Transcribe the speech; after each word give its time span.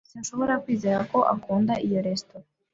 Sinshobora 0.09 0.53
kwizera 0.63 0.99
ko 1.11 1.17
ukunda 1.35 1.73
iyo 1.85 1.99
resitora. 2.05 2.45